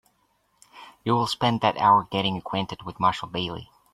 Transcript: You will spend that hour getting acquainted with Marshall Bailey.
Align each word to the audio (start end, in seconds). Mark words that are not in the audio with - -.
You 1.03 1.13
will 1.13 1.27
spend 1.27 1.61
that 1.61 1.77
hour 1.77 2.07
getting 2.09 2.35
acquainted 2.35 2.81
with 2.81 2.99
Marshall 2.99 3.27
Bailey. 3.27 3.69